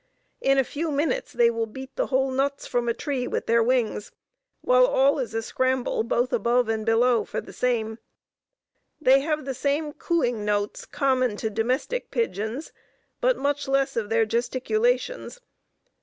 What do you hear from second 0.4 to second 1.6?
In a few minutes they